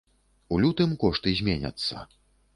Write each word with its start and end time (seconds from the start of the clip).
У 0.55 0.57
лютым 0.63 0.95
кошты 1.03 1.35
зменяцца. 1.43 2.09